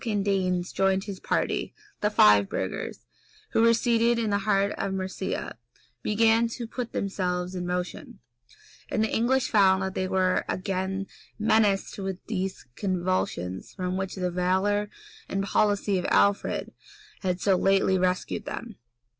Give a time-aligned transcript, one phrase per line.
[0.01, 0.23] ]The East Anglian
[0.53, 3.05] Danes joined his party; the Five burgers,
[3.51, 5.59] who were seated in the heart of Mercia,
[6.01, 8.17] began to put themselves in motion;
[8.89, 11.05] and the English found that they were again
[11.37, 14.89] menaced with those convulsions from which the valor
[15.29, 16.73] and policy of Alfred
[17.19, 18.77] had so lately rescued them.